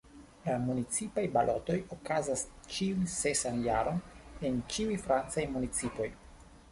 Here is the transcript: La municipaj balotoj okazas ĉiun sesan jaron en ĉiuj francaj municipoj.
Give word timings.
La 0.43 0.53
municipaj 0.67 1.25
balotoj 1.33 1.75
okazas 1.95 2.41
ĉiun 2.75 3.03
sesan 3.15 3.59
jaron 3.67 4.01
en 4.51 4.57
ĉiuj 4.73 4.97
francaj 5.05 5.45
municipoj. 5.59 6.09